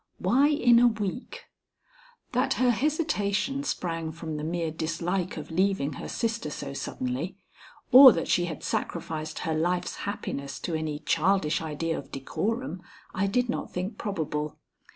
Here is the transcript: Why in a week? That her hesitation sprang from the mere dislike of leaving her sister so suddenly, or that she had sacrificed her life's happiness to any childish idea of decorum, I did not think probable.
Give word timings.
Why 0.17 0.47
in 0.47 0.79
a 0.79 0.87
week? 0.87 1.43
That 2.31 2.55
her 2.55 2.71
hesitation 2.71 3.63
sprang 3.63 4.11
from 4.11 4.37
the 4.37 4.43
mere 4.43 4.71
dislike 4.71 5.37
of 5.37 5.51
leaving 5.51 5.93
her 5.93 6.07
sister 6.07 6.49
so 6.49 6.73
suddenly, 6.73 7.37
or 7.91 8.11
that 8.11 8.27
she 8.27 8.45
had 8.45 8.63
sacrificed 8.63 9.37
her 9.45 9.53
life's 9.53 9.97
happiness 9.97 10.59
to 10.61 10.73
any 10.73 10.97
childish 11.01 11.61
idea 11.61 11.99
of 11.99 12.11
decorum, 12.11 12.81
I 13.13 13.27
did 13.27 13.47
not 13.47 13.71
think 13.73 13.99
probable. 13.99 14.57